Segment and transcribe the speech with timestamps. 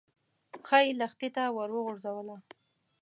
[0.53, 2.37] پښه يې لښتي ته ور وغځوله.